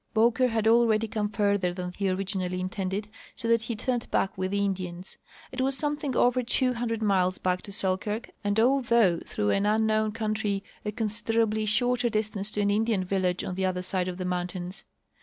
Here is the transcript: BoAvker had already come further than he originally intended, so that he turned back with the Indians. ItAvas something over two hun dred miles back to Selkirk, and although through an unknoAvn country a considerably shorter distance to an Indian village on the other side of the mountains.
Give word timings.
BoAvker 0.15 0.49
had 0.49 0.67
already 0.67 1.07
come 1.07 1.29
further 1.29 1.75
than 1.75 1.91
he 1.93 2.09
originally 2.09 2.59
intended, 2.59 3.07
so 3.35 3.47
that 3.47 3.61
he 3.61 3.75
turned 3.75 4.09
back 4.09 4.35
with 4.35 4.49
the 4.49 4.65
Indians. 4.65 5.19
ItAvas 5.55 5.73
something 5.73 6.15
over 6.15 6.41
two 6.41 6.73
hun 6.73 6.87
dred 6.87 7.03
miles 7.03 7.37
back 7.37 7.61
to 7.61 7.71
Selkirk, 7.71 8.31
and 8.43 8.59
although 8.59 9.19
through 9.19 9.51
an 9.51 9.65
unknoAvn 9.67 10.15
country 10.15 10.63
a 10.83 10.91
considerably 10.91 11.67
shorter 11.67 12.09
distance 12.09 12.49
to 12.49 12.61
an 12.61 12.71
Indian 12.71 13.03
village 13.03 13.43
on 13.43 13.53
the 13.53 13.67
other 13.67 13.83
side 13.83 14.07
of 14.07 14.17
the 14.17 14.25
mountains. 14.25 14.85